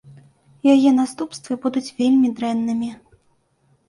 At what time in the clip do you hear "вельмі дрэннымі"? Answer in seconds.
1.99-2.89